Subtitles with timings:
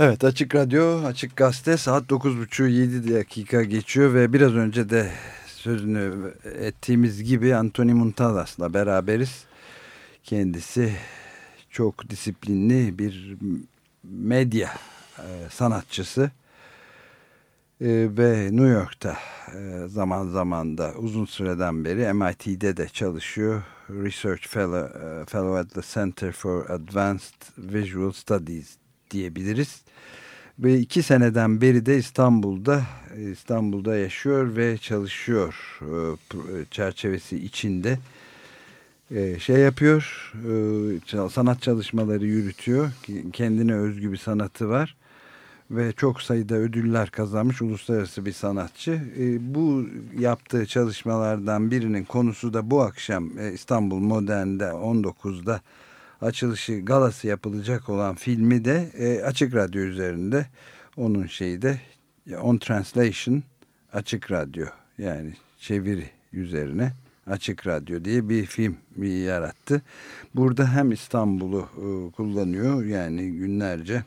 [0.00, 5.10] Evet Açık Radyo, Açık Gazete saat 9.30 7 dakika geçiyor ve biraz önce de
[5.46, 9.44] sözünü ettiğimiz gibi Anthony Muntalas'la beraberiz.
[10.24, 10.92] Kendisi
[11.70, 13.36] çok disiplinli bir
[14.04, 14.70] medya
[15.18, 16.30] e, sanatçısı
[17.80, 19.16] e, ve New York'ta
[19.54, 23.62] e, zaman zaman da uzun süreden beri MIT'de de çalışıyor.
[23.90, 28.78] Research Fellow, e, Fellow at the Center for Advanced Visual Studies
[29.10, 29.82] diyebiliriz.
[30.58, 32.82] Ve iki seneden beri de İstanbul'da
[33.32, 35.80] İstanbul'da yaşıyor ve çalışıyor.
[35.82, 37.98] E, çerçevesi içinde
[39.10, 40.32] e, şey yapıyor
[41.14, 42.90] e, sanat çalışmaları yürütüyor.
[43.32, 44.96] Kendine özgü bir sanatı var.
[45.70, 49.00] Ve çok sayıda ödüller kazanmış uluslararası bir sanatçı.
[49.40, 49.86] Bu
[50.18, 55.60] yaptığı çalışmalardan birinin konusu da bu akşam İstanbul Modern'de 19'da
[56.20, 60.46] açılışı galası yapılacak olan filmi de e, Açık Radyo üzerinde
[60.96, 61.80] onun şeyi de
[62.42, 63.42] On Translation
[63.92, 64.66] Açık Radyo
[64.98, 66.92] yani çeviri üzerine
[67.26, 69.82] Açık Radyo diye bir film yarattı.
[70.34, 74.04] Burada hem İstanbul'u e, kullanıyor yani günlerce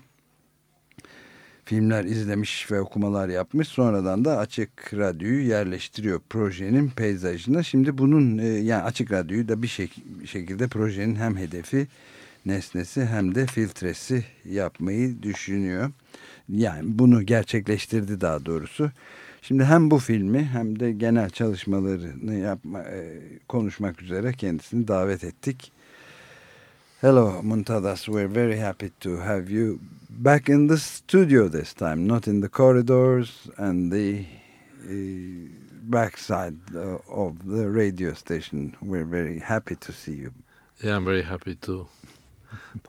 [1.66, 3.68] filmler izlemiş ve okumalar yapmış.
[3.68, 7.64] Sonradan da Açık Radyo'yu yerleştiriyor projenin peyzajına.
[7.64, 9.96] Şimdi bunun e, yani Açık Radyo'yu da bir, şek
[10.26, 11.88] şekilde projenin hem hedefi
[12.46, 15.92] nesnesi hem de filtresi yapmayı düşünüyor.
[16.50, 18.92] Yani bunu gerçekleştirdi daha doğrusu.
[19.42, 25.72] Şimdi hem bu filmi hem de genel çalışmalarını yapma, e, konuşmak üzere kendisini davet ettik.
[27.02, 29.80] Hello Muntadas, we're very happy to have you
[30.12, 34.26] back in the studio this time, not in the corridors and the
[34.86, 35.50] uh,
[35.84, 38.76] backside uh, of the radio station.
[38.82, 40.34] We're very happy to see you.
[40.84, 41.88] Yeah, I'm very happy too.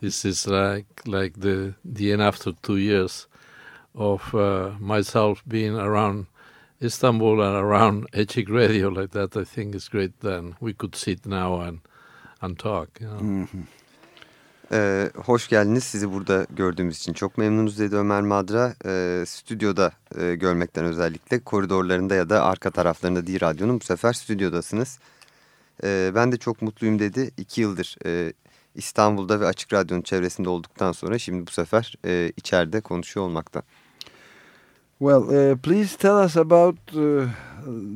[0.01, 3.27] this is like like the the end after two years
[3.95, 6.27] of uh, myself being around
[6.83, 9.37] Istanbul and around Açık Radio like that.
[9.37, 10.21] I think is great.
[10.21, 11.81] Then we could sit now and
[12.41, 12.89] and talk.
[13.01, 13.21] You know?
[13.21, 13.82] mm -hmm.
[14.73, 15.85] Ee, hoş geldiniz.
[15.85, 18.75] Sizi burada gördüğümüz için çok memnunuz dedi Ömer Madra.
[18.87, 24.99] Ee, stüdyoda e, görmekten özellikle koridorlarında ya da arka taraflarında değil radyonun bu sefer stüdyodasınız.
[25.85, 27.31] Ee, ben de çok mutluyum dedi.
[27.37, 28.33] İki yıldır e,
[28.75, 33.63] İstanbul'da ve Açık Radyo'nun çevresinde olduktan sonra şimdi bu sefer e, içeride konuşuyor olmakta.
[34.99, 37.27] Well, uh, please tell us about uh,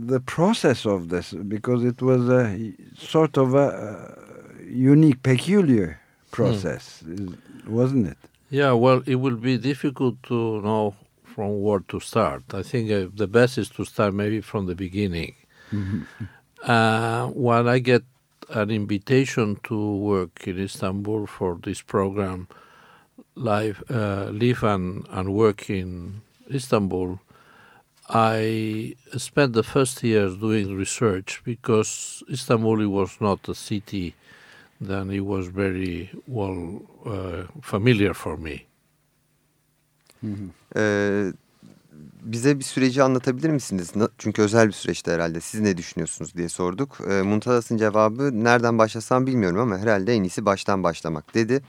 [0.08, 2.50] the process of this because it was a
[2.96, 7.02] sort of a uh, unique, peculiar process,
[7.66, 8.18] wasn't it?
[8.50, 10.94] Yeah, well, it will be difficult to know
[11.24, 12.42] from where to start.
[12.54, 15.34] I think uh, the best is to start maybe from the beginning.
[15.72, 16.00] Mm -hmm.
[16.74, 18.02] uh, when I get
[18.48, 19.76] an invitation to
[20.12, 22.46] work in Istanbul for this program,
[23.34, 27.18] live, uh, live and, and work in Istanbul,
[28.08, 34.14] I spent the first years doing research because Istanbul was not a city
[34.80, 38.56] that it was very well uh, familiar for me.
[40.76, 41.32] Ee,
[42.22, 43.92] bize bir süreci anlatabilir misiniz?
[44.18, 45.40] Çünkü özel bir süreçti herhalde.
[45.40, 46.98] Siz ne düşünüyorsunuz diye sorduk.
[47.10, 51.62] E, Muntalas'ın cevabı nereden başlasam bilmiyorum ama herhalde en iyisi baştan başlamak dedi.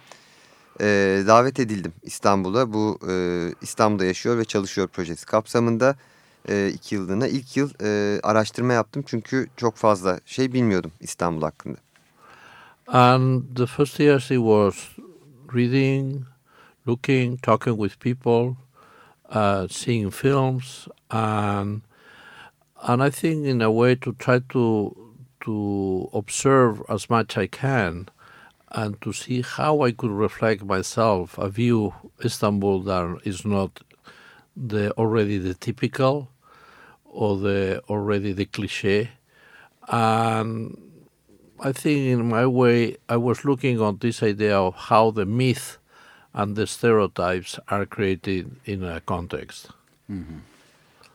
[0.81, 0.85] E,
[1.28, 2.73] davet edildim İstanbul'a.
[2.73, 3.13] Bu e,
[3.62, 5.96] İstanbul'da yaşıyor ve çalışıyor projesi kapsamında
[6.50, 7.28] e, iki yıllığına.
[7.28, 11.87] ilk yıl e, araştırma yaptım çünkü çok fazla şey bilmiyordum İstanbul hakkında.
[12.88, 14.90] And the first years it was
[15.48, 16.25] reading,
[16.86, 18.58] looking, talking with people
[19.30, 21.81] uh, seeing films and
[22.84, 24.96] and I think in a way to try to
[25.42, 28.09] to observe as much I can
[28.72, 31.94] and to see how I could reflect myself a view
[32.24, 33.81] Istanbul that is not
[34.56, 36.30] the already the typical
[37.06, 39.12] or the already the cliche
[39.88, 40.78] and
[41.66, 45.78] I think in my way I was looking on this idea of how the myth
[46.34, 49.67] and the stereotypes are created in a context.
[50.08, 50.37] Hı hı.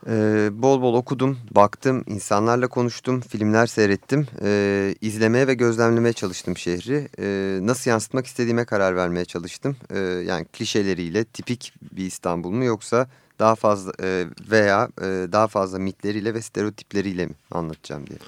[0.07, 4.27] Ee, bol bol okudum, baktım, insanlarla konuştum, filmler seyrettim.
[4.41, 7.07] Ee, izlemeye ve gözlemlemeye çalıştım şehri.
[7.19, 9.75] Ee, nasıl yansıtmak istediğime karar vermeye çalıştım.
[9.89, 13.07] Ee, yani klişeleriyle tipik bir İstanbul mu yoksa
[13.39, 18.19] daha fazla e, veya e, daha fazla mitleriyle ve stereotipleriyle mi anlatacağım diye.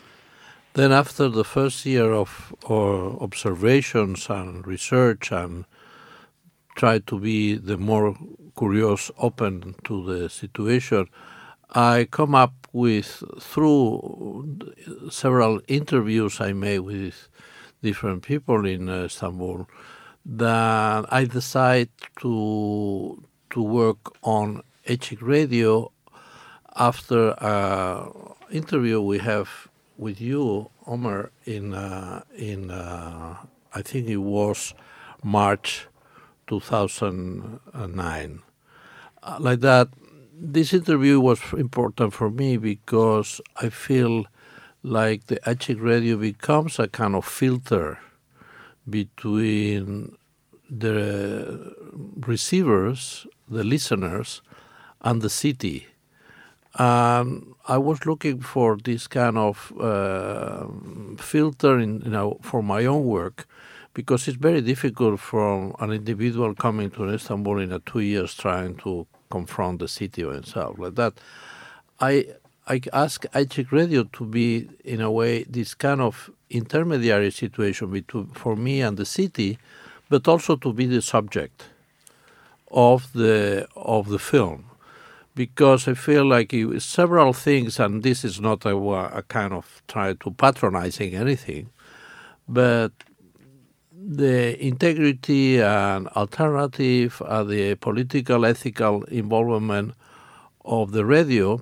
[0.75, 5.63] Then after the first year of observations and research and
[6.75, 8.18] try to be the more
[8.57, 11.07] curious, open to the situation,
[11.74, 14.60] I come up with through
[15.10, 17.30] several interviews I made with
[17.81, 19.69] different people in uh, Istanbul
[20.25, 21.89] that I decide
[22.19, 25.94] to to work on Echik Radio
[26.75, 28.12] after an
[28.51, 33.36] interview we have with you, Omar, in uh, in uh,
[33.74, 34.74] I think it was
[35.24, 35.88] March
[36.47, 38.42] 2009.
[39.24, 39.89] Uh, like that,
[40.33, 44.25] this interview was important for me because I feel
[44.83, 48.00] like the Açık radio becomes a kind of filter
[48.89, 50.15] between
[50.69, 51.75] the
[52.27, 54.42] receivers, the listeners,
[55.01, 55.88] and the city.
[56.75, 60.68] And I was looking for this kind of uh,
[61.18, 63.48] filter, in, you know, for my own work,
[63.96, 68.76] because it's very difficult for an individual coming to Istanbul in a two years trying
[68.78, 71.14] to confront the city or himself like that.
[72.00, 72.28] I
[72.68, 78.28] I ask Açık Radio to be in a way this kind of intermediary situation between
[78.28, 79.58] for me and the city,
[80.10, 81.66] but also to be the subject
[82.70, 84.66] of the of the film
[85.36, 89.82] because I feel like it, several things, and this is not a, a kind of
[89.88, 91.70] try to patronizing anything,
[92.48, 92.92] but
[93.92, 99.94] the integrity and alternative, uh, the political, ethical involvement
[100.64, 101.60] of the radio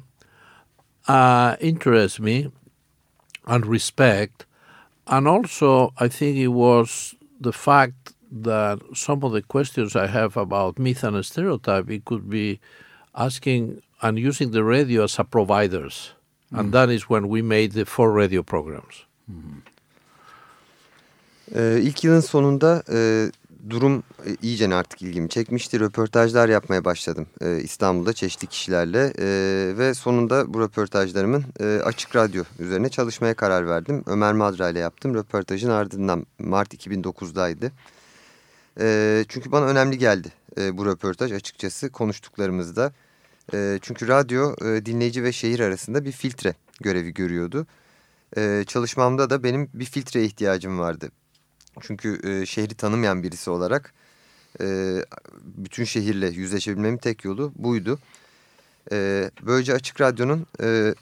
[1.08, 2.52] uh, interests me
[3.46, 4.46] and respect.
[5.08, 10.38] And also, I think it was the fact that some of the questions I have
[10.38, 12.60] about myth and stereotype, it could be
[13.14, 16.14] asking and using the radio as a providers.
[16.52, 16.60] Mm.
[16.60, 19.06] And that is when we made the four radio programs.
[19.32, 19.62] Mm.
[21.56, 23.32] Ee, ilk yılın sonunda e,
[23.70, 25.80] durum e, iyice artık ilgimi çekmişti.
[25.80, 29.28] Röportajlar yapmaya başladım e, İstanbul'da çeşitli kişilerle e,
[29.78, 34.04] ve sonunda bu röportajlarımın e, açık radyo üzerine çalışmaya karar verdim.
[34.08, 35.16] Ömer Madra ile yaptım.
[35.16, 37.72] Röportajın ardından Mart 2009'daydı.
[38.80, 42.94] E, çünkü bana önemli geldi e, bu röportaj açıkçası konuştuklarımızda.
[43.54, 47.68] E, çünkü radyo e, dinleyici ve şehir arasında bir filtre görevi görüyordu.
[48.38, 51.12] E, çalışmamda da benim bir filtreye ihtiyacım vardı.
[51.82, 53.94] Çünkü e, şehri tanımayan birisi olarak
[54.62, 54.98] e,
[55.44, 58.00] bütün şehirle yüzleşebilmemin tek yolu buydu.
[58.92, 60.96] E, böylece Açık Radyo'nun e,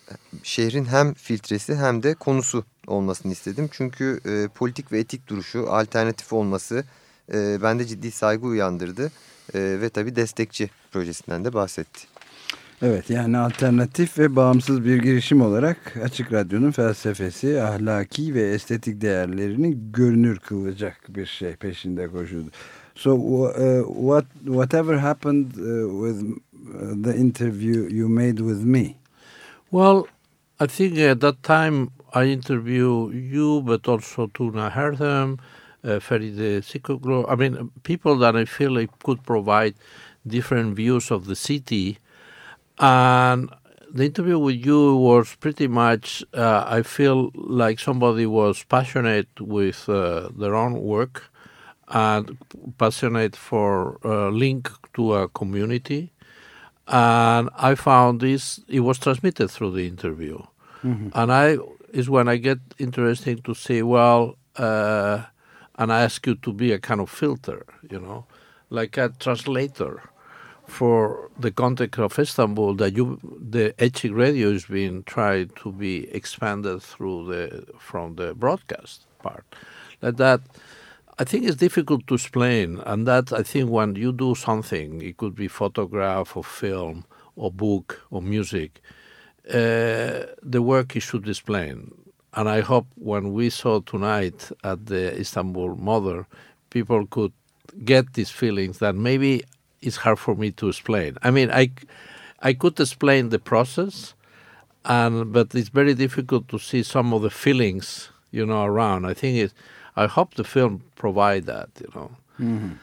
[0.43, 3.69] şehrin hem filtresi hem de konusu olmasını istedim.
[3.71, 6.83] Çünkü e, politik ve etik duruşu, alternatif olması
[7.33, 9.11] e, bende ciddi saygı uyandırdı.
[9.53, 12.07] E, ve tabii destekçi projesinden de bahsetti.
[12.81, 19.77] Evet yani alternatif ve bağımsız bir girişim olarak Açık Radyo'nun felsefesi, ahlaki ve estetik değerlerini
[19.91, 22.49] görünür kılacak bir şey peşinde koşuyordu.
[22.95, 28.95] So uh, what whatever happened uh, with uh, the interview you made with me?
[29.71, 30.03] Well,
[30.63, 35.37] I think at that time I interviewed you, but also Tuna Hertham, uh,
[35.83, 37.27] Feride Çiçekoğlu.
[37.33, 39.73] I mean, people that I feel like could provide
[40.27, 41.97] different views of the city
[42.81, 43.49] And
[43.93, 49.87] the interview with you was pretty much, uh, I feel like somebody was passionate with
[49.87, 51.25] uh, their own work
[51.87, 52.37] and
[52.79, 56.11] passionate for a uh, link to a community.
[56.87, 60.39] And I found this, it was transmitted through the interview.
[60.83, 61.09] Mm-hmm.
[61.13, 61.57] And I
[61.93, 65.23] is when I get interesting to say, well, uh,
[65.75, 68.25] and I ask you to be a kind of filter, you know,
[68.69, 70.01] like a translator
[70.67, 76.09] for the context of Istanbul that you the Açık radio is being tried to be
[76.11, 79.45] expanded through the from the broadcast part.
[80.01, 80.41] Like that
[81.19, 85.17] I think it's difficult to explain and that I think when you do something, it
[85.17, 87.05] could be photograph or film
[87.35, 88.81] or book or music,
[89.49, 91.93] uh, the work is should explain.
[92.33, 96.25] And I hope when we saw tonight at the Istanbul Modern,
[96.69, 97.33] people could
[97.83, 99.43] get these feelings that maybe
[99.81, 101.17] it's hard for me to explain.
[101.23, 101.71] I mean, I,
[102.41, 104.13] I could explain the process,
[104.85, 109.05] and but it's very difficult to see some of the feelings, you know, around.
[109.05, 109.53] I think it.
[109.95, 112.11] I hope the film provide that, you know.
[112.39, 112.73] Mm-hmm.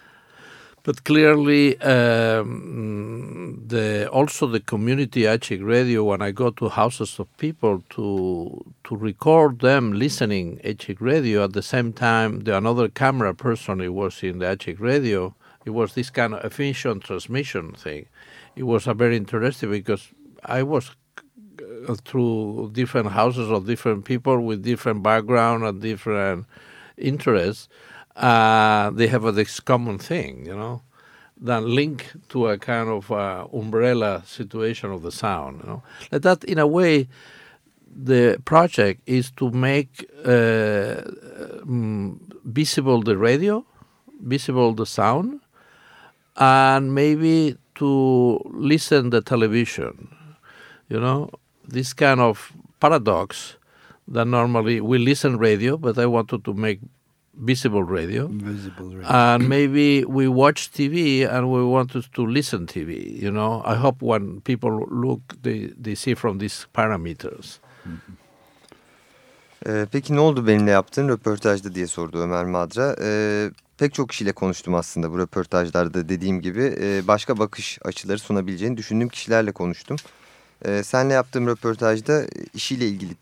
[0.84, 6.04] But clearly, um, the also the community Açık radio.
[6.04, 11.52] When I go to houses of people to to record them listening Açık radio, at
[11.52, 15.34] the same time, the another camera person was in the Açık radio
[15.68, 18.06] it was this kind of efficient transmission thing.
[18.56, 20.08] It was a very interesting because
[20.42, 20.90] I was
[21.88, 26.46] uh, through different houses of different people with different background and different
[26.96, 27.68] interests.
[28.18, 30.82] Uh, they have this common thing, you know,
[31.40, 35.60] that link to a kind of uh, umbrella situation of the sound.
[35.62, 37.06] You know, like that in a way,
[37.86, 41.02] the project is to make uh,
[41.62, 43.64] um, visible the radio,
[44.20, 45.40] visible the sound,
[46.36, 50.08] and maybe to listen the television.
[50.88, 51.30] You know,
[51.68, 53.56] this kind of paradox
[54.08, 56.80] that normally we listen radio, but I wanted to make
[57.38, 58.28] visible radio.
[58.28, 59.08] Visible radio.
[59.08, 63.20] And maybe we watch TV and we wanted to listen TV.
[63.22, 67.58] You know, I hope when people look, they, they see from these parameters.
[69.66, 72.96] Ee, peki ne oldu benimle yaptığın röportajda diye sordu Ömer Madra.
[73.02, 76.76] Ee, pek çok kişiyle konuştum aslında bu röportajlarda dediğim gibi.
[76.80, 79.96] Ee, başka bakış açıları sunabileceğini düşündüğüm kişilerle konuştum.
[80.64, 83.12] Ee, senle yaptığım röportajda işiyle ilgili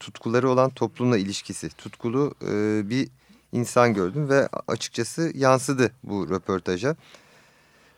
[0.00, 3.08] tutkuları olan toplumla ilişkisi, tutkulu e, bir
[3.52, 6.96] insan gördüm ve açıkçası yansıdı bu röportaja.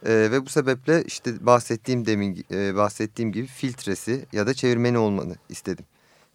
[0.06, 5.36] Ee, ve bu sebeple işte bahsettiğim demin e, bahsettiğim gibi filtresi ya da çevirmeni olmanı
[5.48, 5.84] istedim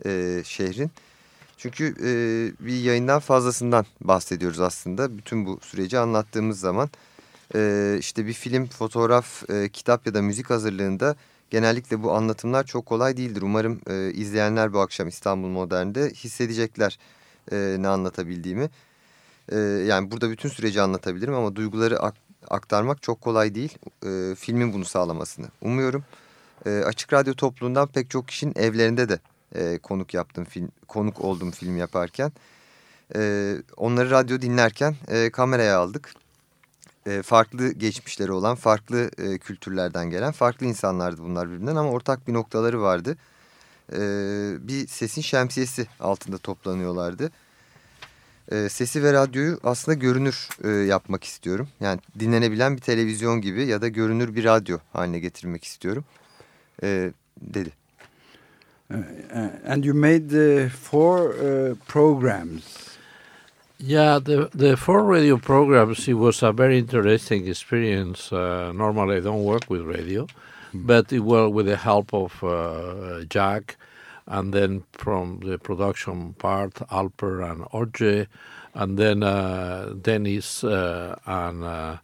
[0.06, 0.92] e, şehrin.
[1.58, 2.10] Çünkü e,
[2.66, 5.18] bir yayından fazlasından bahsediyoruz aslında.
[5.18, 6.90] Bütün bu süreci anlattığımız zaman
[7.56, 11.16] e, işte bir film, fotoğraf, e, kitap ya da müzik hazırlığında
[11.50, 13.42] genellikle bu anlatımlar çok kolay değildir.
[13.42, 17.00] Umarım e, izleyenler bu akşam İstanbul Modern'de hissedecekler
[17.52, 18.70] e, ne anlatabildiğimi.
[19.52, 22.16] E, yani burada bütün süreci anlatabilirim ama duyguları ak
[22.50, 23.78] aktarmak çok kolay değil.
[24.06, 26.04] E, filmin bunu sağlamasını umuyorum.
[26.66, 29.20] E, Açık Radyo topluluğundan pek çok kişinin evlerinde de
[29.56, 32.32] e, konuk yaptım film konuk oldum film yaparken
[33.16, 36.14] e, onları radyo dinlerken e, kameraya aldık
[37.06, 42.34] e, farklı geçmişleri olan farklı e, kültürlerden gelen farklı insanlardı bunlar birbirinden ama ortak bir
[42.34, 43.18] noktaları vardı
[43.94, 44.00] e,
[44.68, 47.32] bir sesin şemsiyesi altında toplanıyorlardı
[48.52, 53.82] e, sesi ve radyoyu aslında görünür e, yapmak istiyorum yani dinlenebilen bir televizyon gibi ya
[53.82, 56.04] da görünür bir radyo haline getirmek istiyorum
[56.84, 57.80] e, dedi.
[58.92, 62.98] Uh, and you made uh, four uh, programs.
[63.78, 66.08] Yeah, the the four radio programs.
[66.08, 68.34] It was a very interesting experience.
[68.34, 70.28] Uh, normally, I don't work with radio,
[70.74, 73.78] but it was with the help of uh, Jack,
[74.30, 78.28] and then from the production part, Alper and Orje,
[78.76, 81.98] and then uh, Dennis uh, and uh,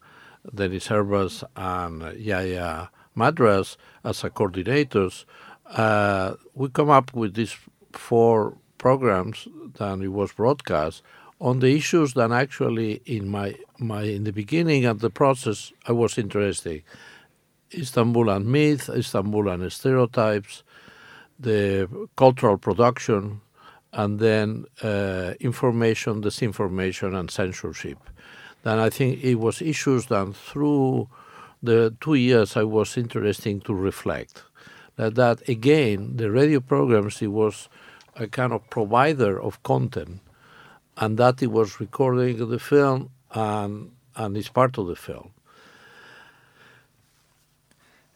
[0.54, 5.26] Dennis Herbas and Yahya Madras as a coordinators.
[5.68, 7.56] Uh, we come up with these
[7.94, 11.04] four programs that it was broadcast
[11.40, 15.92] on the issues that actually in my my in the beginning of the process I
[15.92, 16.84] was interested.
[17.74, 20.64] Istanbul and myth, Istanbul and stereotypes,
[21.40, 23.42] the cultural production,
[23.94, 27.98] and then uh, information, disinformation, and censorship.
[28.64, 31.08] Then I think it was issues that through
[31.62, 34.44] the two years I was interesting to reflect
[34.96, 37.70] that, that again, the radio programs, it was
[38.16, 40.22] a kind of provider of content,
[40.98, 45.32] and that it was recording the film and, and it's part of the film.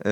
[0.06, 0.12] E,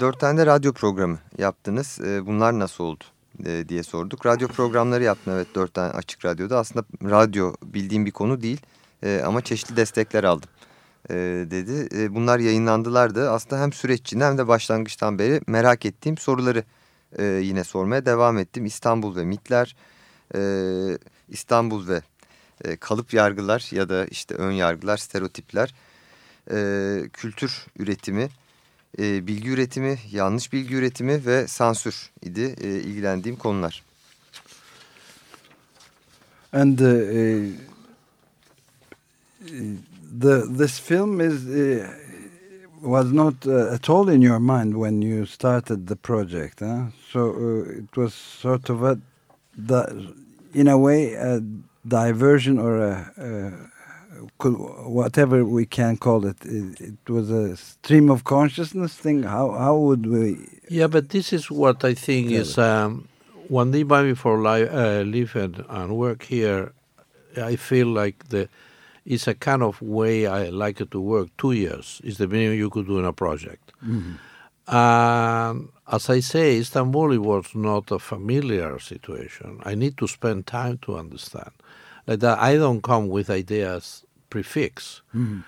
[0.00, 2.00] dört tane de radyo programı yaptınız.
[2.00, 3.04] E, bunlar nasıl oldu
[3.46, 4.26] e, diye sorduk.
[4.26, 6.58] Radyo programları yaptım evet dört tane açık radyoda.
[6.58, 8.60] Aslında radyo bildiğim bir konu değil
[9.02, 10.50] e, ama çeşitli destekler aldım
[11.10, 11.14] e,
[11.50, 11.88] dedi.
[11.96, 16.64] E, bunlar yayınlandılar da aslında hem süreç hem de başlangıçtan beri merak ettiğim soruları
[17.18, 18.66] e, yine sormaya devam ettim.
[18.66, 19.76] İstanbul ve mitler,
[20.34, 20.40] e,
[21.28, 22.02] İstanbul ve
[22.64, 25.74] e, kalıp yargılar ya da işte ön yargılar, stereotipler,
[26.50, 28.28] e, kültür üretimi,
[28.98, 33.82] e, bilgi üretimi, yanlış bilgi üretimi ve sansür idi e, ilgilendiğim konular.
[36.52, 37.52] And uh,
[40.20, 41.86] the this film is uh,
[42.80, 46.86] was not uh, at all in your mind when you started the project, huh?
[47.12, 48.98] So uh, it was sort of a,
[50.54, 51.42] in a way, a
[51.86, 53.52] diversion or a, a
[54.42, 56.36] whatever we can call it.
[56.44, 56.80] it.
[56.80, 57.10] it.
[57.10, 59.22] was a stream of consciousness thing.
[59.22, 60.38] How how would we?
[60.68, 63.08] Yeah, but this is what I think is um,
[63.48, 66.72] when they buy me for live, uh, live and, and work here.
[67.36, 68.48] I feel like the
[69.04, 71.28] it's a kind of way I like it to work.
[71.38, 73.72] Two years is the minimum you could do in a project.
[73.84, 74.74] Mm-hmm.
[74.74, 79.60] Um, as I say, Istanbul was not a familiar situation.
[79.64, 81.52] I need to spend time to understand.
[82.06, 85.02] Like that, I don't come with ideas prefix.
[85.14, 85.40] Mm-hmm.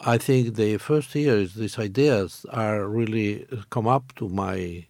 [0.00, 4.86] I think the first years these ideas are really come up to my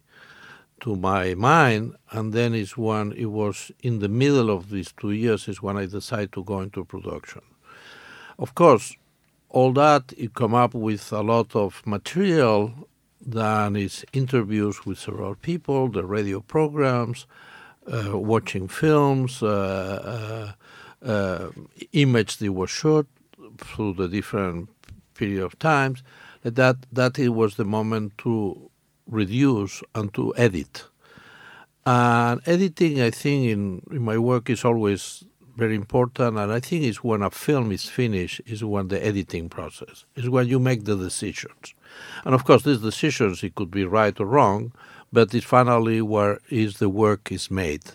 [0.81, 5.11] to my mind, and then is when it was in the middle of these two
[5.11, 7.41] years is when I decided to go into production.
[8.37, 8.95] Of course,
[9.49, 12.87] all that you come up with a lot of material
[13.25, 17.25] that is interviews with several people, the radio programs,
[17.91, 20.53] uh, watching films, uh,
[21.03, 21.49] uh, uh
[21.93, 23.05] image that was shot
[23.61, 24.69] through the different
[25.13, 26.03] period of times.
[26.43, 28.69] that that it was the moment to
[29.09, 30.85] reduce and to edit.
[31.85, 35.23] And editing, I think, in, in my work is always
[35.55, 39.49] very important, and I think it's when a film is finished is when the editing
[39.49, 41.73] process is when you make the decisions.
[42.25, 44.71] And of course, these decisions it could be right or wrong,
[45.11, 47.85] but it's finally where is the work is made.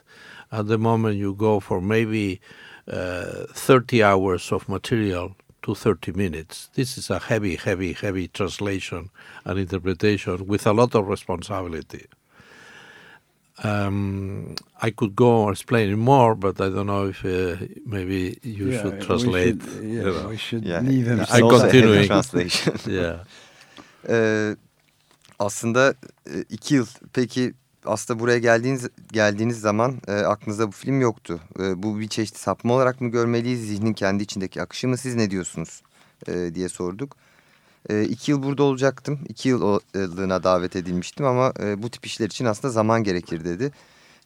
[0.51, 2.41] At the moment you go for maybe
[2.89, 6.69] uh, 30 hours of material to 30 minutes.
[6.75, 9.11] This is a heavy, heavy, heavy translation
[9.45, 12.07] and interpretation with a lot of responsibility.
[13.65, 18.71] Um, I could go on explaining more, but I don't know if uh, maybe you
[18.73, 19.63] Yeah, should we translate.
[19.63, 20.29] should- you yeah, know.
[20.29, 21.21] we should Yeah, leave him.
[21.21, 22.07] it's I also a heavy continuing.
[22.09, 22.75] translation.
[22.87, 23.19] Yeah.
[24.09, 24.57] Ee,
[25.39, 25.95] aslında
[26.51, 26.87] iki yıl.
[27.15, 27.53] Peki
[27.85, 31.41] aslında buraya geldiğiniz geldiğiniz zaman e, aklınızda bu film yoktu.
[31.59, 33.67] E, bu bir çeşit sapma olarak mı görmeliyiz?
[33.67, 34.97] Zihnin kendi içindeki akışı mı?
[34.97, 35.83] Siz ne diyorsunuz?
[36.29, 37.17] E, diye sorduk.
[37.91, 39.21] E, iki yıl burada olacaktım.
[39.29, 43.73] İki yıllığına davet edilmiştim ama e, bu tip işler için aslında zaman gerekir dedi.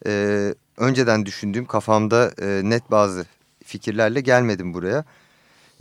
[0.07, 3.27] E, önceden düşündüğüm kafamda e, net bazı
[3.65, 5.05] fikirlerle gelmedim buraya.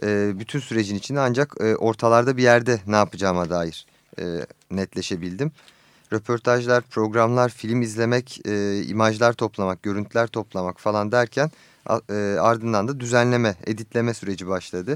[0.03, 3.85] E, bütün sürecin içinde ancak e, ortalarda bir yerde ne yapacağıma dair
[4.19, 4.23] e,
[4.71, 5.51] netleşebildim.
[6.15, 11.51] Röportajlar, programlar, film izlemek, e, imajlar toplamak, görüntüler toplamak falan derken
[12.09, 14.95] e, ardından da düzenleme, editleme süreci başladı.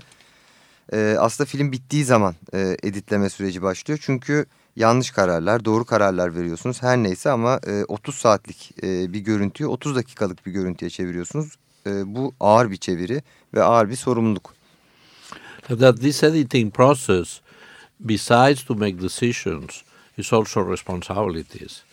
[0.93, 3.99] E, aslında film bittiği zaman e, editleme süreci başlıyor.
[4.03, 4.45] Çünkü
[4.75, 6.83] yanlış kararlar, doğru kararlar veriyorsunuz.
[6.83, 11.55] Her neyse ama e, 30 saatlik e, bir görüntüyü 30 dakikalık bir görüntüye çeviriyorsunuz.
[11.87, 13.23] E, bu ağır bir çeviri
[13.53, 14.53] ve ağır bir sorumluluk.
[15.67, 17.41] that this editing process,
[17.99, 19.83] besides to make decisions,
[20.19, 21.83] is also responsibilities.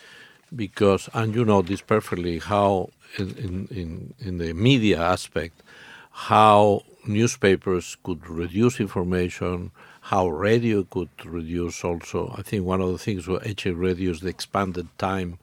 [0.55, 5.63] Because, and you know this perfectly, how in, in, in, the media aspect,
[6.11, 12.33] how newspapers could reduce information, how radio could reduce also.
[12.39, 15.39] I think one of the things where Açık radio is the expanded time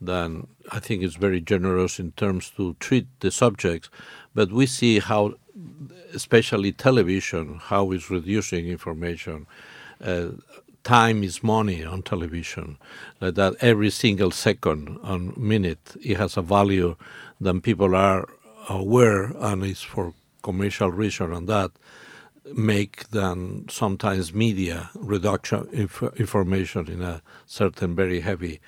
[0.00, 3.88] then I think it's very generous in terms to treat the subjects.
[4.34, 5.34] But we see how,
[6.14, 9.46] especially television, how it's reducing information.
[10.02, 10.28] Uh,
[10.86, 12.78] time is money on television.
[13.20, 16.94] Uh, that every single second and minute it has a value
[17.40, 18.28] that people are
[18.68, 21.72] aware, and it's for commercial reason, and that
[22.54, 28.60] make then sometimes media reduction inf- information in a certain very heavy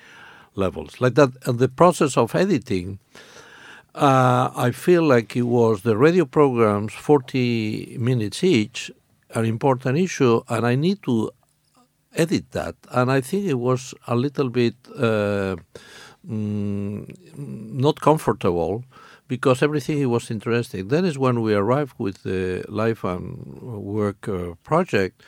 [0.55, 0.99] levels.
[0.99, 2.99] Like that, and the process of editing,
[3.95, 8.91] uh, I feel like it was the radio programs, 40 minutes each,
[9.33, 11.31] an important issue, and I need to
[12.15, 12.75] edit that.
[12.91, 15.55] And I think it was a little bit uh,
[16.27, 17.05] mm,
[17.37, 18.83] not comfortable
[19.27, 20.87] because everything was interesting.
[20.87, 25.21] That is when we arrived with the Life and Work uh, project.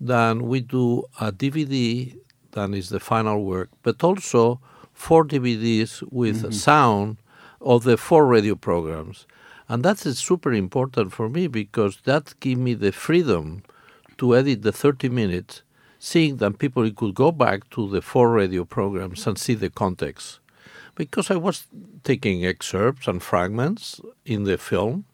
[0.00, 2.16] Then we do a DVD
[2.52, 4.60] that is the final work, but also
[4.92, 6.52] four DVDs with mm-hmm.
[6.52, 7.16] sound
[7.60, 9.26] of the four radio programs.
[9.68, 13.62] And that is super important for me because that gives me the freedom
[14.18, 15.62] to edit the 30 minutes,
[16.04, 20.40] seeing that people could go back to the four radio programs and see the context.
[20.96, 21.68] Because I was
[22.02, 25.04] taking excerpts and fragments in the film,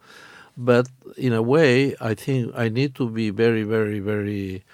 [0.56, 4.64] but in a way, I think I need to be very, very, very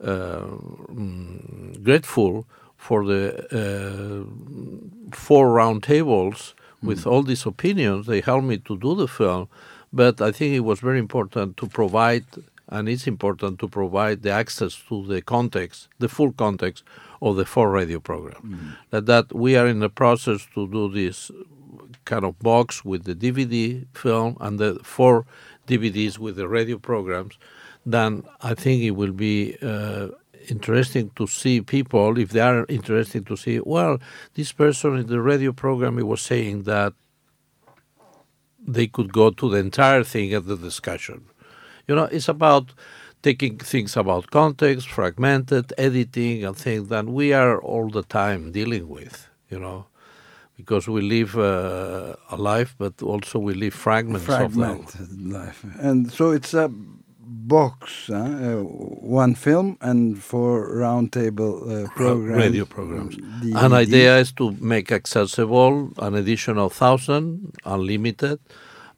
[0.00, 0.46] uh,
[0.92, 3.24] mm, grateful for the
[3.60, 4.22] uh,
[5.12, 7.10] four round tables with mm.
[7.10, 8.06] all these opinions.
[8.06, 9.48] They helped me to do the film,
[9.92, 12.26] but I think it was very important to provide,
[12.68, 16.84] and it's important to provide the access to the context, the full context
[17.20, 18.40] of the four radio program.
[18.42, 18.76] Mm.
[18.90, 21.30] That, that we are in the process to do this
[22.04, 25.26] kind of box with the DVD film and the four
[25.66, 27.38] DVDs with the radio programs.
[27.86, 29.56] Then I think it will be.
[29.62, 30.08] Uh,
[30.50, 33.98] interesting to see people if they are interested to see well
[34.34, 36.92] this person in the radio program he was saying that
[38.60, 41.24] they could go to the entire thing at the discussion
[41.88, 42.72] you know it's about
[43.22, 48.88] taking things about context fragmented editing and things that we are all the time dealing
[48.88, 49.86] with you know
[50.56, 55.64] because we live uh, a life but also we live fragments Fragment of them life
[55.80, 56.70] and so it's a
[57.46, 58.14] box, huh?
[58.14, 62.38] uh, one film and four roundtable uh, programs.
[62.38, 63.16] Radio programs.
[63.54, 68.40] An idea is to make accessible an additional thousand, unlimited,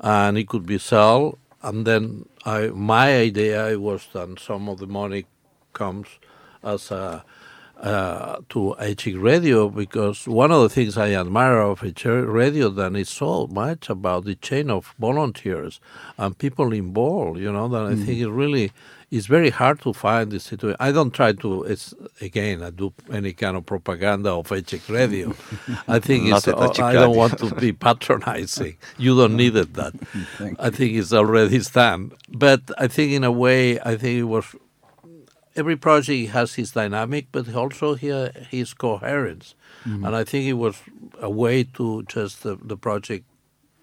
[0.00, 1.38] and it could be sold.
[1.66, 5.26] And then I, my idea was that some of the money
[5.74, 6.08] comes
[6.62, 7.24] as a
[7.80, 12.96] uh, to Açık Radio because one of the things I admire of Açık Radio then
[12.96, 15.80] is so much about the chain of volunteers
[16.16, 17.38] and people involved.
[17.38, 17.92] You know that mm.
[17.92, 18.72] I think it really
[19.10, 20.76] is very hard to find the situation.
[20.80, 21.64] I don't try to.
[21.64, 25.34] It's again I do any kind of propaganda of Açık Radio.
[25.88, 26.48] I think it's.
[26.48, 28.76] Uh, I don't want to be patronizing.
[28.96, 29.74] You don't need it.
[29.74, 29.92] That
[30.58, 32.12] I think it's already done.
[32.30, 34.56] But I think in a way I think it was
[35.56, 39.54] every project has his dynamic, but also here his coherence.
[39.84, 40.04] Mm-hmm.
[40.04, 40.76] And I think it was
[41.20, 43.24] a way to just the, the project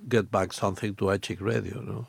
[0.07, 1.81] get back something to Açık Radio.
[1.81, 2.05] No?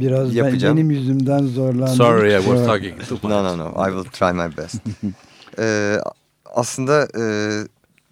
[0.00, 0.76] Biraz Yapacağım.
[0.76, 1.96] benim yüzümden zorlandım.
[1.96, 3.24] Sorry, I was talking too much.
[3.24, 3.88] No, no, no.
[3.88, 4.82] I will try my best.
[5.58, 5.98] ee,
[6.44, 7.22] aslında e,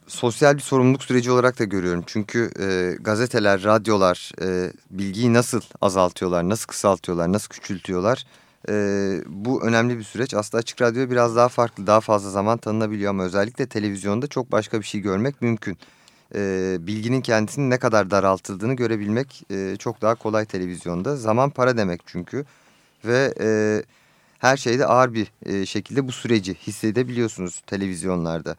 [0.06, 2.04] sosyal bir sorumluluk süreci olarak da görüyorum.
[2.06, 8.24] Çünkü e, gazeteler, radyolar e, bilgiyi nasıl azaltıyorlar, nasıl kısaltıyorlar, nasıl küçültüyorlar.
[8.68, 8.74] E,
[9.26, 10.34] bu önemli bir süreç.
[10.34, 14.80] Aslında Açık Radyo biraz daha farklı, daha fazla zaman tanınabiliyor ama özellikle televizyonda çok başka
[14.80, 15.78] bir şey görmek mümkün.
[16.34, 21.16] E, bilginin kendisinin ne kadar daraltıldığını görebilmek e, çok daha kolay televizyonda.
[21.16, 22.44] Zaman para demek çünkü
[23.04, 23.34] ve...
[23.40, 23.82] E,
[24.44, 28.56] her şeyde ağır bir e, şekilde bu süreci hissedebiliyorsunuz televizyonlarda.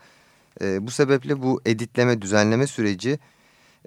[0.61, 3.19] E, bu sebeple bu editleme, düzenleme süreci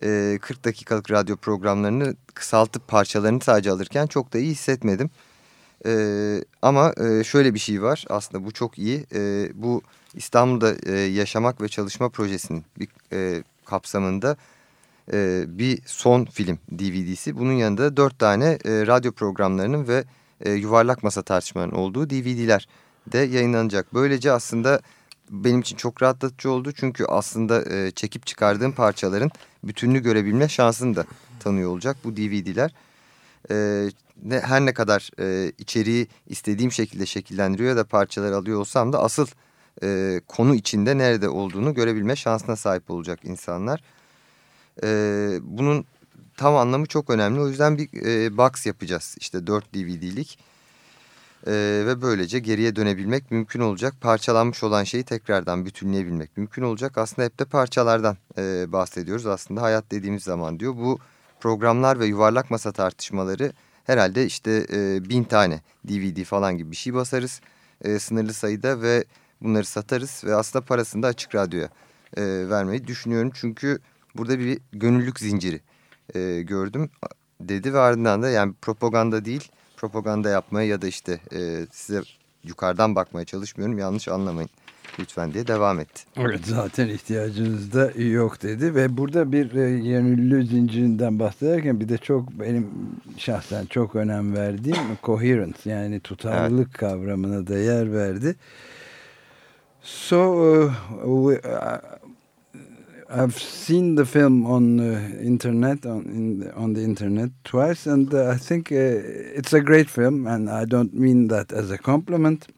[0.02, 5.10] e, 40 dakikalık radyo programlarını kısaltıp parçalarını sadece alırken çok da iyi hissetmedim.
[5.86, 9.06] E, ama e, şöyle bir şey var aslında bu çok iyi.
[9.14, 9.82] E, bu
[10.14, 14.36] İstanbul'da e, Yaşamak ve Çalışma Projesi'nin bir e, kapsamında
[15.12, 17.38] e, bir son film DVD'si.
[17.38, 20.04] Bunun yanında dört tane e, radyo programlarının ve
[20.40, 22.68] e, yuvarlak masa tartışmalarının olduğu DVD'ler
[23.06, 23.94] de yayınlanacak.
[23.94, 24.80] Böylece aslında
[25.30, 26.72] benim için çok rahatlatıcı oldu.
[26.72, 29.30] Çünkü aslında e, çekip çıkardığım parçaların
[29.64, 31.04] bütününü görebilme şansını da
[31.40, 32.74] tanıyor olacak bu DVD'ler.
[33.50, 33.88] E,
[34.24, 39.02] ne, her ne kadar e, içeriği istediğim şekilde şekillendiriyor ya da parçalar alıyor olsam da
[39.02, 39.26] asıl
[39.82, 43.82] e, konu içinde nerede olduğunu görebilme şansına sahip olacak insanlar.
[44.82, 44.88] E,
[45.42, 45.84] bunun
[46.36, 47.40] tam anlamı çok önemli.
[47.40, 49.16] O yüzden bir e, box yapacağız.
[49.20, 50.38] İşte 4 DVD'lik
[51.46, 53.94] ee, ve böylece geriye dönebilmek mümkün olacak.
[54.00, 56.98] Parçalanmış olan şeyi tekrardan bütünleyebilmek mümkün olacak.
[56.98, 59.26] Aslında hep de parçalardan e, bahsediyoruz.
[59.26, 60.98] Aslında hayat dediğimiz zaman diyor bu
[61.40, 63.52] programlar ve yuvarlak masa tartışmaları
[63.84, 67.40] herhalde işte e, bin tane DVD falan gibi bir şey basarız.
[67.84, 69.04] E, sınırlı sayıda ve
[69.40, 71.68] bunları satarız ve aslında parasını da açık radyoya
[72.16, 73.30] e, vermeyi düşünüyorum.
[73.34, 73.78] Çünkü
[74.14, 75.60] burada bir gönüllülük zinciri
[76.14, 76.90] e, gördüm
[77.40, 79.48] dedi ve ardından da yani propaganda değil
[79.78, 82.02] propaganda yapmaya ya da işte e, size
[82.44, 84.50] yukarıdan bakmaya çalışmıyorum yanlış anlamayın
[84.98, 86.02] lütfen diye devam etti.
[86.16, 91.98] Evet zaten ihtiyacınız da yok dedi ve burada bir e, yönlü zincirinden bahsederken bir de
[91.98, 92.70] çok benim
[93.16, 96.76] şahsen çok önem verdiğim coherence yani tutarlılık evet.
[96.76, 98.36] kavramına da yer verdi.
[99.82, 100.72] So uh,
[101.04, 101.78] we, uh,
[103.10, 108.12] I've seen the film on uh, internet on in the, on the internet twice, and
[108.12, 110.26] uh, I think uh, it's a great film.
[110.26, 112.48] And I don't mean that as a compliment.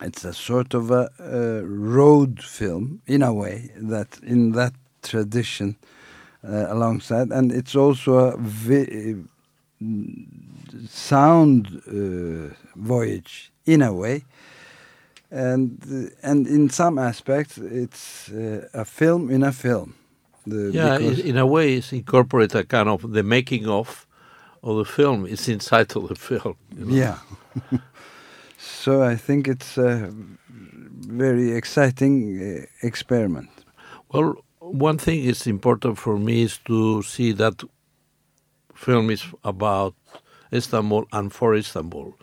[0.00, 5.76] It's a sort of a, a road film in a way that in that tradition
[6.42, 9.16] uh, alongside, and it's also a
[10.88, 14.24] sound uh, voyage in a way
[15.34, 19.94] and and in some aspects it's uh, a film in a film.
[20.46, 24.06] The, yeah, in a way, it's incorporate a kind of the making of
[24.62, 25.26] of the film.
[25.26, 26.56] It's inside of the film.
[26.76, 26.94] You know?
[26.94, 27.18] Yeah.
[28.58, 30.12] so I think it's a
[31.08, 33.48] very exciting uh, experiment.
[34.12, 37.62] Well, one thing is important for me is to see that
[38.74, 39.94] film is about
[40.52, 42.14] Istanbul and for Istanbul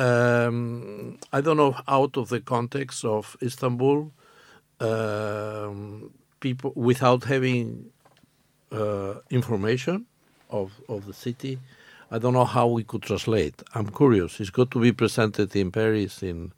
[0.00, 3.98] um, I don't know, out of the context of Istanbul,
[4.80, 6.10] um,
[6.40, 7.90] people without having
[8.72, 10.06] uh, information
[10.48, 11.58] of, of the city,
[12.10, 13.56] I don't know how we could translate.
[13.74, 14.40] I'm curious.
[14.40, 16.52] It's going to be presented in Paris in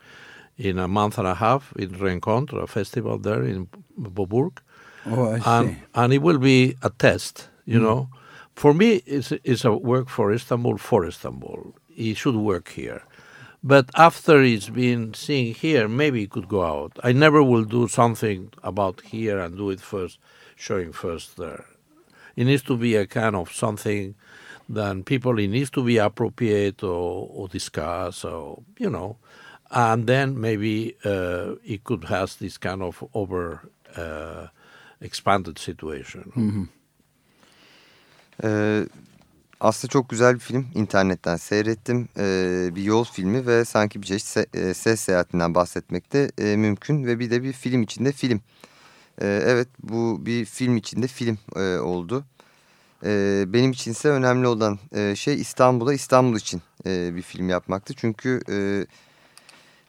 [0.59, 4.59] in a month and a half in Rencontre, a festival there in Beaubourg.
[5.07, 5.83] Oh, I and, see.
[5.95, 7.83] And it will be a test, you mm.
[7.83, 8.09] know.
[8.55, 11.75] For me, it's, it's a work for Istanbul, for Istanbul.
[11.97, 13.03] It should work here.
[13.65, 16.99] But after it's been seen here, maybe it could go out.
[17.03, 20.19] I never will do something about here and do it first,
[20.57, 21.65] showing first there.
[22.35, 24.17] It needs to be a kind of something
[24.69, 29.19] that people it needs to be appropriate or, or discuss or you know,
[29.71, 34.49] and then maybe uh, it could have this kind of over uh,
[35.01, 36.33] expanded situation.
[36.35, 36.69] Mm -hmm.
[38.45, 38.87] uh,
[39.63, 40.67] aslında çok güzel bir film.
[40.75, 42.09] İnternetten seyrettim.
[42.19, 46.57] Ee, bir yol filmi ve sanki bir çeşit se e, ses seyahatinden bahsetmek de e,
[46.57, 47.05] mümkün.
[47.05, 48.41] Ve bir de bir film içinde film.
[49.21, 52.25] Ee, evet bu bir film içinde film e, oldu.
[53.05, 57.95] Ee, benim içinse önemli olan e, şey İstanbul'a İstanbul için e, bir film yapmaktı.
[57.97, 58.41] Çünkü...
[58.51, 58.87] E,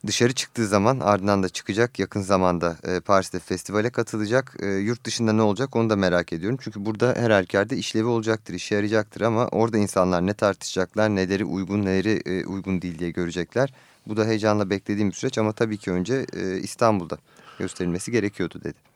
[0.08, 4.56] dışarı çıktığı zaman ardından da çıkacak yakın zamanda e, Paris'te festivale katılacak.
[4.60, 6.60] E, yurt dışında ne olacak onu da merak ediyorum.
[6.62, 11.86] Çünkü burada her halükarda işlevi olacaktır, işe yarayacaktır ama orada insanlar ne tartışacaklar, neleri uygun,
[11.86, 13.74] neleri e, uygun değil diye görecekler.
[14.08, 17.18] Bu da heyecanla beklediğim bir süreç ama tabii ki önce e, İstanbul'da
[17.60, 18.94] gösterilmesi gerekiyordu dedi.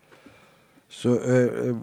[0.90, 1.76] So uh, uh,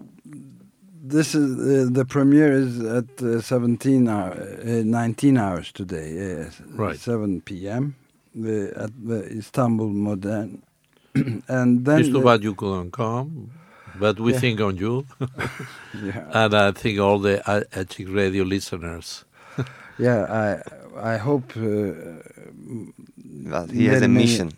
[1.09, 4.31] this is uh, the premiere is at uh, 17 hour,
[4.63, 6.45] uh, 19 hours today, uh,
[6.77, 7.07] right.
[7.07, 7.93] 7 p.m.
[8.35, 10.61] the, at the Istanbul Modern.
[11.47, 13.49] and then it's too bad you couldn't come,
[13.99, 14.39] but we Yeah.
[14.39, 15.05] think on you,
[16.03, 19.23] yeah, and I think all the Açık Radio listeners.
[19.97, 20.25] yeah.
[20.29, 21.63] I I hope uh,
[23.51, 24.51] Well, he has a many- mission.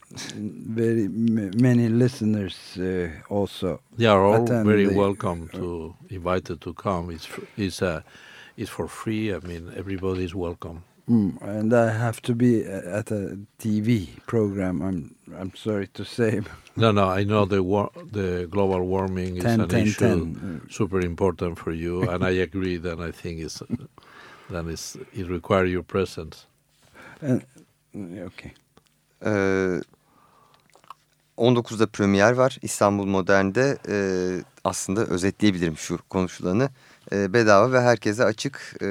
[0.75, 3.79] very many listeners uh, also.
[3.97, 7.11] They are all very the- welcome to invited to come.
[7.15, 8.01] It's it's uh,
[8.57, 9.33] it's for free.
[9.35, 10.81] I mean, everybody is welcome.
[11.09, 14.81] Mm, and I have to be uh, at a TV program.
[14.81, 16.41] I'm I'm sorry to say.
[16.75, 20.61] No, no, I know the war, the global warming is 10, an 10, issue 10.
[20.69, 22.77] super important for you, and I agree.
[22.77, 23.63] That I think it's
[24.49, 26.45] that is it requires your presence.
[27.21, 27.41] And,
[27.95, 28.51] mm, okay.
[29.25, 29.81] Ee,
[31.37, 33.97] 19'da premier var İstanbul Modern'de e,
[34.63, 36.69] aslında özetleyebilirim şu konuşulanı
[37.11, 38.85] E, bedava ve herkese açık E,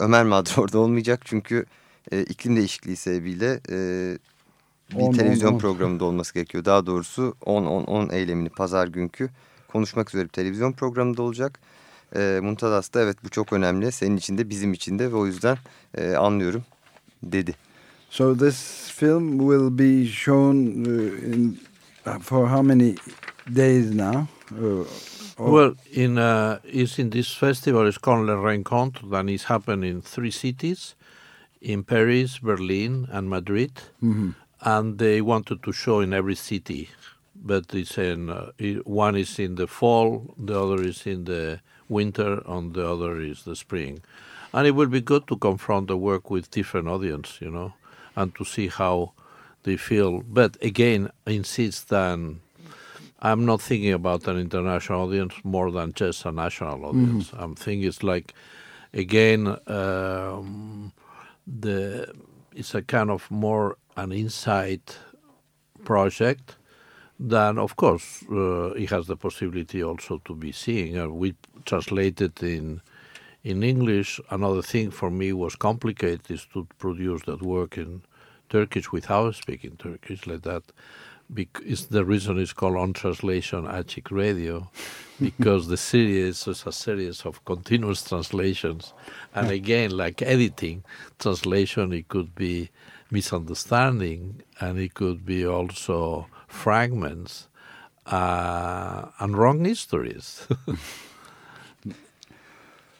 [0.00, 1.66] Ömer Madra orada olmayacak çünkü
[2.12, 4.18] e, iklim değişikliği sebebiyle e,
[4.90, 5.58] bir 10, televizyon 10, 10.
[5.58, 9.30] programında olması gerekiyor daha doğrusu 10-10-10 eylemini pazar günkü
[9.68, 11.60] konuşmak üzere bir televizyon programında olacak
[12.16, 15.26] e, Muntadas da evet bu çok önemli senin için de bizim için de ve o
[15.26, 15.58] yüzden
[15.94, 16.64] e, anlıyorum
[17.22, 17.54] dedi.
[18.10, 21.58] So this film will be shown uh, in
[22.06, 22.96] uh, for how many
[23.56, 24.26] days now?
[24.50, 24.84] Uh,
[25.38, 29.90] or- Well, in uh, is in this festival It's called Le Rencontre, and it's happening
[29.90, 30.94] in three cities,
[31.60, 33.72] in Paris, Berlin, and Madrid.
[34.02, 34.34] Mhm.
[34.60, 36.88] And they wanted to show in every city,
[37.34, 38.50] but it's in uh,
[38.84, 43.44] one is in the fall, the other is in the winter, and the other is
[43.44, 44.00] the spring.
[44.52, 47.72] And it will be good to confront the work with different audience, you know,
[48.16, 49.12] and to see how
[49.62, 50.22] they feel.
[50.26, 52.18] But again, I insist that
[53.20, 57.32] I'm not thinking about an international audience more than just a national audience.
[57.36, 58.32] I'm thinking it's like,
[58.94, 60.92] again, um,
[61.46, 62.12] the
[62.54, 64.98] it's a kind of more an insight
[65.84, 66.56] project.
[67.20, 70.96] Then, of course, uh, it has the possibility also to be seen.
[70.96, 72.80] Uh, we translated in
[73.42, 74.20] in English.
[74.30, 78.02] Another thing for me was complicated is to produce that work in
[78.48, 80.62] Turkish without speaking Turkish like that.
[81.30, 84.70] The reason it's called on translation Açık Radio,
[85.20, 88.94] because the series is a series of continuous translations,
[89.34, 90.84] and again, like editing,
[91.18, 92.70] translation it could be
[93.10, 97.48] misunderstanding, and it could be also fragments
[98.06, 100.46] uh, and wrong histories.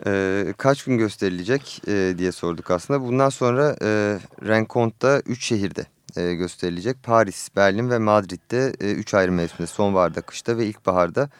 [0.07, 3.03] Ee, kaç gün gösterilecek e, diye sorduk aslında.
[3.03, 5.87] Bundan sonra e, Rencontre 3 şehirde
[6.17, 7.03] e, gösterilecek.
[7.03, 11.31] Paris, Berlin ve Madrid'de 3 ayrı mevsimde sonbaharda, kışta ve ilkbaharda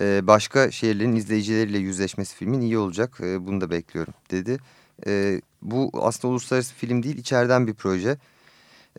[0.00, 3.18] e, başka şehirlerin izleyicileriyle yüzleşmesi filmin iyi olacak.
[3.20, 4.58] E, bunu da bekliyorum dedi.
[5.06, 8.18] E, bu aslında uluslararası film değil içeriden bir proje.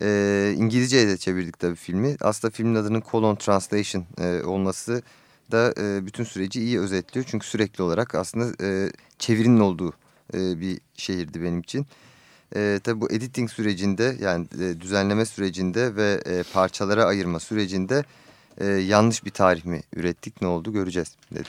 [0.02, 2.16] E, İngilizce'ye de çevirdik tabii filmi.
[2.20, 5.02] Aslında filmin adının Colon Translation e, olması
[5.52, 7.26] da e, bütün süreci iyi özetliyor.
[7.28, 9.92] Çünkü sürekli olarak aslında e, çevirinin olduğu
[10.34, 11.86] e, bir şehirdi benim için.
[12.56, 18.04] E, tabii bu editing sürecinde yani e, düzenleme sürecinde ve e, parçalara ayırma sürecinde
[18.58, 21.48] e, yanlış bir tarih mi ürettik ne oldu göreceğiz dedi.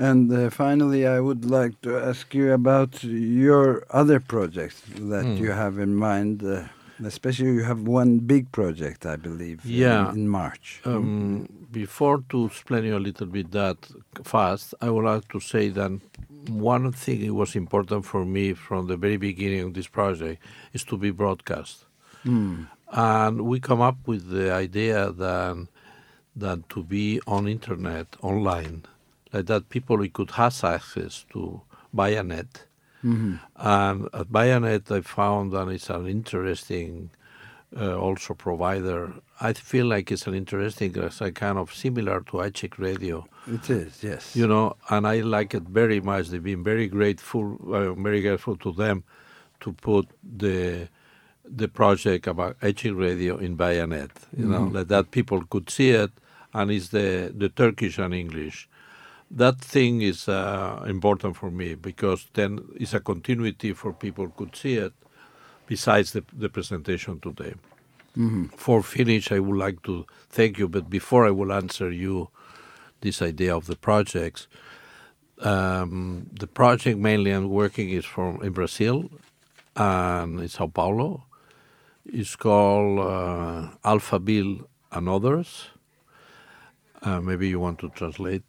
[0.00, 5.44] And uh, finally, I would like to ask you about your other projects that Hmm.
[5.44, 6.40] you have in mind.
[6.40, 6.58] Uh,
[7.06, 10.14] especially, you have one big project, I believe, in- Yeah.
[10.16, 10.80] in, March.
[10.84, 13.76] Um, before to explain you a little bit that
[14.24, 15.92] fast, I would like to say that
[16.48, 20.84] one thing it was important for me from the very beginning of this project is
[20.84, 21.84] to be broadcast,
[22.24, 22.68] Mm.
[22.92, 25.66] and we come up with the idea that
[26.36, 28.82] that to be on internet online,
[29.32, 31.60] like that people could have access to
[31.94, 32.66] Bianet.
[33.04, 33.38] Mhm.
[33.56, 37.10] And at Bianet, I found that it's an interesting
[37.80, 39.12] uh, also provider.
[39.40, 43.26] I feel like it's an interesting, it's a kind of similar to Açık Radio.
[43.46, 44.36] It is, yes.
[44.36, 46.28] You know, and I like it very much.
[46.28, 49.02] They've been very grateful, uh, very grateful to them
[49.60, 50.88] to put the
[51.56, 54.10] the project about Açık Radio in Bianet.
[54.36, 54.76] You know, Mm-hmm.
[54.76, 56.10] like that people could see it,
[56.52, 58.68] and it's the the Turkish and English.
[59.30, 64.54] That thing is uh, important for me because then it's a continuity for people could
[64.56, 64.92] see it.
[65.66, 67.54] Besides the the presentation today.
[68.56, 70.68] For finish, I would like to thank you.
[70.68, 72.28] But before I will answer you,
[73.00, 74.46] this idea of the projects,
[75.40, 79.10] um, the project mainly I'm working is from in Brazil
[79.74, 81.24] and in Sao Paulo.
[82.06, 85.70] It's called uh, Alphaville and Others.
[87.02, 88.44] Uh, maybe you want to translate,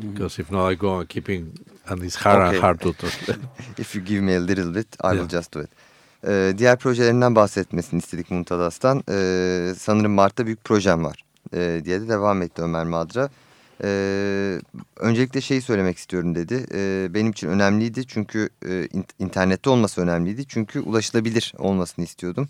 [0.00, 2.48] because if not, I go on keeping, and it's hard Okay.
[2.56, 3.38] and hard to translate.
[3.78, 5.70] If you give me a little bit, I will just do it.
[6.26, 9.02] Ee, diğer projelerinden bahsetmesini istedik Muntadas'tan.
[9.10, 13.28] Ee, sanırım Mart'ta büyük projem var ee, diye de devam etti Ömer Madra.
[13.84, 14.60] Ee,
[14.96, 16.66] öncelikle şeyi söylemek istiyorum dedi.
[16.74, 20.44] Ee, benim için önemliydi çünkü e, in- internette olması önemliydi.
[20.48, 22.48] Çünkü ulaşılabilir olmasını istiyordum.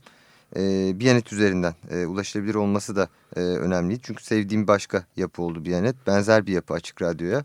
[0.57, 4.01] Ee, Biyanet üzerinden e, ulaşılabilir olması da e, önemliydi.
[4.03, 6.07] Çünkü sevdiğim başka yapı oldu Biyanet.
[6.07, 7.45] Benzer bir yapı Açık Radyo'ya.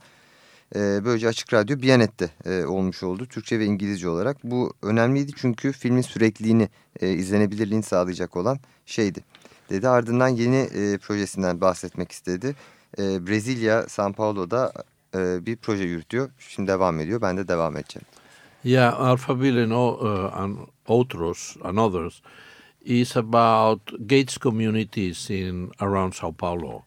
[0.75, 3.25] Ee, böylece Açık Radyo Biyanet'te e, olmuş oldu.
[3.25, 4.37] Türkçe ve İngilizce olarak.
[4.43, 6.69] Bu önemliydi çünkü filmin sürekliliğini,
[7.01, 9.23] e, izlenebilirliğini sağlayacak olan şeydi.
[9.69, 12.55] Dedi ardından yeni e, projesinden bahsetmek istedi.
[12.99, 14.73] E, Brezilya, São Paulo'da
[15.15, 16.29] e, bir proje yürütüyor.
[16.39, 17.21] Şimdi devam ediyor.
[17.21, 18.05] Ben de devam edeceğim.
[18.63, 22.21] Yeah, Alphaville o- uh, Outros and others
[22.85, 26.81] is about Gates communities in around Sao Paulo.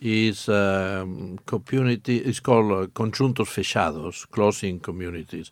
[0.00, 5.50] Is um, community is called uh, conjuntos fechados, closing communities.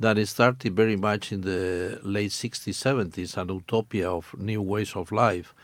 [0.00, 5.12] That started very much in the late 60s, 70s, an utopia of new ways of
[5.12, 5.54] life,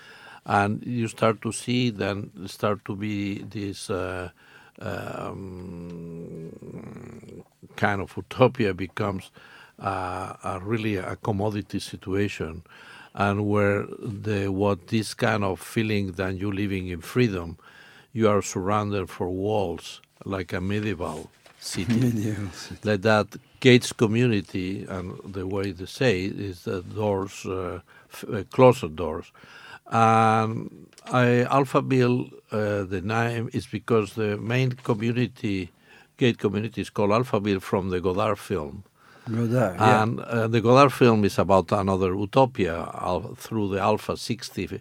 [0.47, 3.91] and you start to see then start to be this.
[3.91, 4.31] Uh,
[4.81, 6.53] um,
[7.77, 9.31] kind of utopia becomes
[9.79, 12.63] uh, a really a commodity situation,
[13.15, 17.57] and where the what this kind of feeling that you're living in freedom,
[18.13, 22.35] you are surrounded for walls like a medieval city.
[22.85, 23.27] like that
[23.61, 27.81] gates community and the way they say it is the doors uh,
[28.33, 29.33] uh, closet doors
[29.91, 35.71] and I, alphaville uh, the name is because the main community
[36.17, 38.85] gate community is called alphaville from the godard film
[39.31, 40.03] Godard, yeah.
[40.03, 44.81] and uh, the Godard film is about another utopia al- through the Alpha 60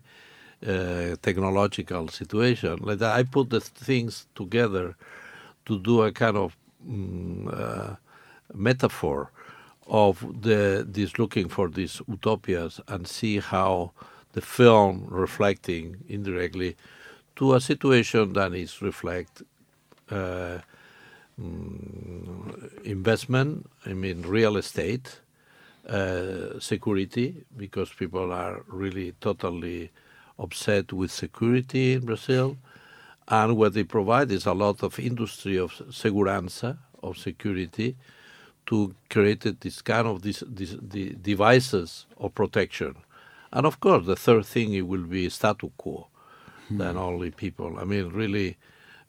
[0.68, 2.80] uh, technological situation.
[2.82, 4.96] Like I put the things together
[5.66, 6.56] to do a kind of
[6.88, 7.96] mm, uh,
[8.54, 9.32] metaphor
[9.88, 13.92] of the this looking for these utopias and see how
[14.34, 16.76] the film reflecting indirectly
[17.36, 19.44] to a situation that is reflect
[20.12, 20.60] uh,
[21.42, 25.20] mm, investment, I mean real estate,
[25.88, 29.92] uh, security, because people are really totally
[30.42, 32.58] upset with security in Brazil.
[33.28, 37.96] And what they provide is a lot of industry of segurança, of security,
[38.66, 42.96] to create this kind of this, this, the devices of protection.
[43.52, 46.08] And of course, the third thing it will be statu quo,
[46.70, 47.78] than only people.
[47.80, 48.58] I mean, really,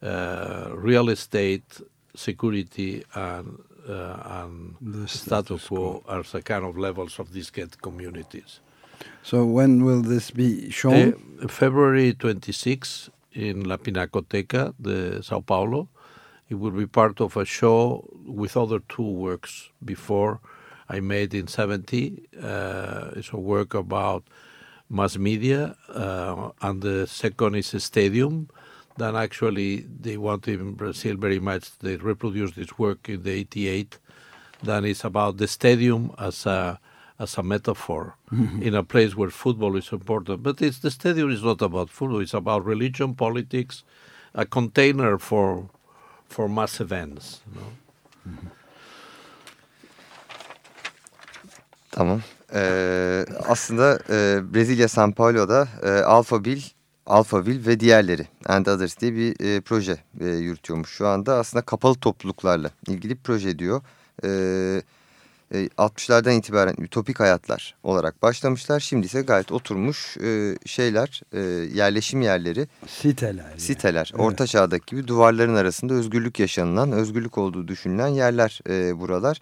[0.03, 1.81] uh, real estate,
[2.15, 7.51] security, and uh, and The status status quo are the kind of levels of these
[7.51, 8.61] get communities.
[9.23, 11.15] So when will this be shown?
[11.43, 15.89] Uh, February 26 in La Pinacoteca de Sao Paulo.
[16.49, 20.41] It will be part of a show with other two works before
[20.89, 22.29] I made in 70.
[22.43, 24.25] Uh, it's a work about
[24.91, 28.49] mass media, uh, and the second is a stadium.
[28.99, 31.79] Then actually they want in Brazil very much.
[31.79, 33.99] They reproduced this work in the 88.
[34.63, 36.79] Then it's about the stadium as a
[37.23, 38.15] as a metaphor
[38.61, 40.43] in a place where football is important.
[40.43, 42.21] But it's the stadium is not about football.
[42.21, 43.85] It's about religion, politics,
[44.35, 45.69] a container for
[46.29, 47.41] for mass events.
[47.47, 47.73] You know?
[51.91, 52.23] Tamam.
[52.55, 56.63] Ee, aslında e, Brezilya São Paulo'da e, Alphaville,
[57.07, 61.35] Alphaville ve diğerleri And Others diye bir e, proje e, yürütüyormuş şu anda.
[61.37, 63.83] Aslında kapalı topluluklarla ilgili bir proje diyor.
[64.23, 64.83] E, e,
[65.57, 68.81] 60'lardan itibaren ütopik hayatlar olarak başlamışlar.
[68.81, 71.41] Şimdi ise gayet oturmuş e, şeyler, e,
[71.75, 73.45] yerleşim yerleri, Siteler.
[73.51, 73.61] yani.
[73.61, 74.13] siteler.
[74.15, 74.25] Evet.
[74.25, 79.41] Orta çağdaki gibi duvarların arasında özgürlük yaşanılan, özgürlük olduğu düşünülen yerler e, buralar.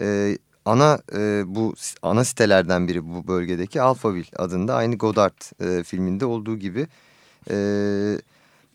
[0.00, 6.24] E, ana e, bu ana sitelerden biri bu bölgedeki Alphaville adında aynı Godard e, filminde
[6.24, 6.86] olduğu gibi.
[7.50, 7.56] E,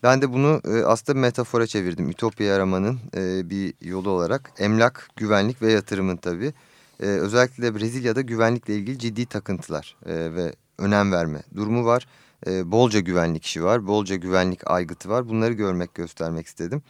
[0.02, 2.10] ben de bunu e, aslında metafora çevirdim.
[2.10, 6.52] Ütopya aramanın e, bir yolu olarak emlak, güvenlik ve yatırımın tabii.
[7.00, 12.06] E, özellikle Brezilya'da güvenlikle ilgili ciddi takıntılar e, ve önem verme durumu var.
[12.46, 15.28] E, bolca güvenlik işi var, bolca güvenlik aygıtı var.
[15.28, 16.82] Bunları görmek, göstermek istedim.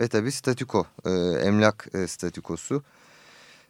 [0.00, 1.10] Ve tabii statüko, e,
[1.46, 2.82] emlak e, statükosu.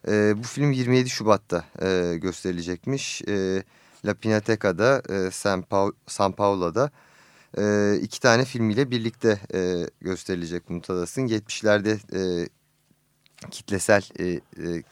[0.07, 3.21] E, bu film 27 Şubat'ta e, gösterilecekmiş.
[3.21, 3.63] E,
[4.05, 6.91] La Pinateca'da, e, San, Paul, San Paulo'da
[7.57, 11.27] e, iki tane filmiyle birlikte e, gösterilecek Mutadas'ın.
[11.27, 12.49] 70'lerde e,
[13.51, 14.83] kitlesel e, e,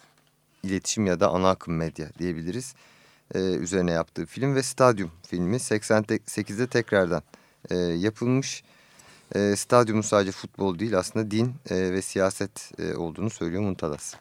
[0.64, 2.76] iletişim ya da ana akım medya diyebiliriz.
[3.36, 7.24] E, üzerine yaptığı film ve Stadyum filmi 88'de tekrardan
[7.70, 8.64] e, yapılmış.
[9.36, 14.14] E, stadyumun sadece futbol değil aslında din e, ve siyaset e, olduğunu söylüyor Muntadas.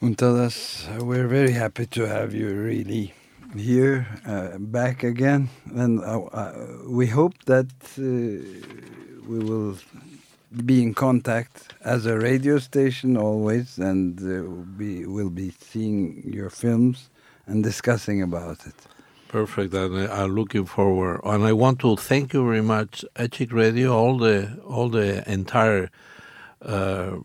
[0.00, 3.12] Muntadas, we're very happy to have you really
[3.56, 5.48] here, uh, back again.
[5.74, 6.52] And uh, uh,
[6.86, 7.66] we hope that
[7.98, 8.02] uh,
[9.28, 9.76] we will
[10.64, 16.50] be in contact as a radio station always and uh, we will be seeing your
[16.50, 17.10] films
[17.46, 18.74] and discussing about it.
[19.28, 21.20] Perfect, and I'm looking forward.
[21.22, 25.90] And I want to thank you very much, Açık Radio, all the all the entire
[26.62, 27.16] uh,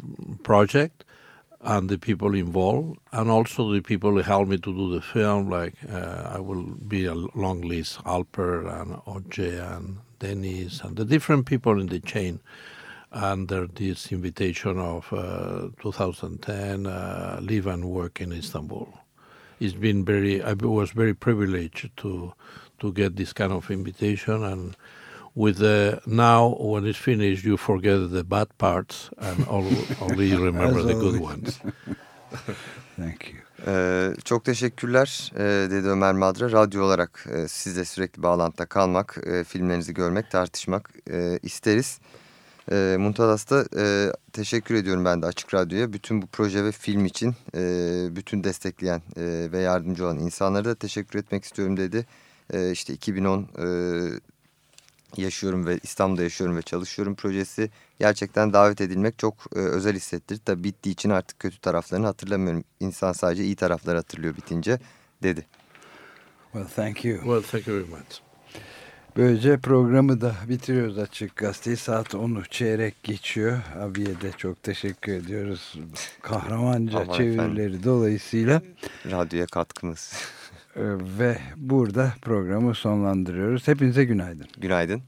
[0.44, 1.06] project,
[1.62, 5.50] and the people involved, and also the people who helped me to do the film.
[5.50, 11.06] Like uh, I will be a long list: Alper and Oje and Dennis and the
[11.06, 12.40] different people in the chain.
[13.14, 18.88] Under this invitation of uh, 2010, uh, live and work in Istanbul
[19.64, 22.34] it's been very I was very privileged to
[22.80, 24.76] to get this kind of invitation and
[25.36, 30.94] with the now when it's finished you forget the bad parts and only remember the
[30.94, 31.60] good ones.
[32.98, 33.40] Thank you.
[33.68, 35.40] Ee, çok teşekkürler ee,
[35.72, 36.52] dedi Ömer Madra.
[36.52, 42.00] Radyo olarak e, sizle sürekli bağlantıda kalmak, e, filmlerinizi görmek, tartışmak e, isteriz.
[42.72, 45.94] E, Muntalas'ta e, teşekkür ediyorum ben de Açık Radyo'ya.
[45.94, 47.62] Bütün bu proje ve film için e,
[48.16, 52.06] bütün destekleyen e, ve yardımcı olan insanlara da teşekkür etmek istiyorum dedi.
[52.54, 53.66] E, işte 2010 e,
[55.18, 60.42] yaşıyorum ve İstanbul'da yaşıyorum ve çalışıyorum projesi gerçekten davet edilmek çok e, özel hissettirdi.
[60.46, 62.64] Tabii bittiği için artık kötü taraflarını hatırlamıyorum.
[62.80, 64.80] İnsan sadece iyi tarafları hatırlıyor bitince
[65.24, 65.46] dedi.
[66.52, 67.18] Well, thank you.
[67.18, 68.33] Well, thank you very much.
[69.18, 71.78] Böylece programı da bitiriyoruz Açık Gazeteyi.
[71.78, 73.60] Saat 10'u çeyrek geçiyor.
[73.80, 75.80] Abiye de çok teşekkür ediyoruz.
[76.22, 77.82] Kahramanca çevirileri efendim.
[77.84, 78.62] dolayısıyla.
[79.12, 80.14] Radyoya katkımız.
[81.20, 83.68] Ve burada programı sonlandırıyoruz.
[83.68, 84.48] Hepinize günaydın.
[84.58, 85.04] Günaydın.